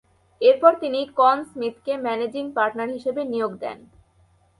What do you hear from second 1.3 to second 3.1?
স্মিথকে managing partner